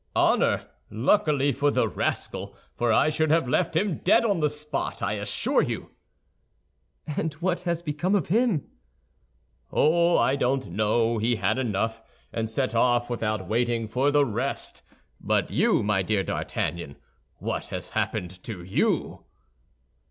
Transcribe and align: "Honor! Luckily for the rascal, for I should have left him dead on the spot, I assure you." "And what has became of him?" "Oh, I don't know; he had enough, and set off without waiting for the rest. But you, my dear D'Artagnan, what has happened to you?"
"Honor! 0.15 0.67
Luckily 0.89 1.51
for 1.51 1.69
the 1.69 1.87
rascal, 1.87 2.55
for 2.73 2.91
I 2.91 3.09
should 3.09 3.29
have 3.29 3.47
left 3.47 3.75
him 3.75 3.97
dead 3.99 4.25
on 4.25 4.39
the 4.39 4.49
spot, 4.49 5.03
I 5.03 5.13
assure 5.13 5.61
you." 5.61 5.91
"And 7.05 7.35
what 7.35 7.61
has 7.69 7.83
became 7.83 8.15
of 8.15 8.29
him?" 8.29 8.67
"Oh, 9.71 10.17
I 10.17 10.35
don't 10.35 10.71
know; 10.71 11.19
he 11.19 11.35
had 11.35 11.59
enough, 11.59 12.01
and 12.33 12.49
set 12.49 12.73
off 12.73 13.11
without 13.11 13.47
waiting 13.47 13.87
for 13.87 14.09
the 14.09 14.25
rest. 14.25 14.81
But 15.19 15.51
you, 15.51 15.83
my 15.83 16.01
dear 16.01 16.23
D'Artagnan, 16.23 16.95
what 17.35 17.67
has 17.67 17.89
happened 17.89 18.41
to 18.41 18.63
you?" 18.63 19.23